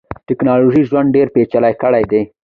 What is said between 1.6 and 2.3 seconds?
کړیدی.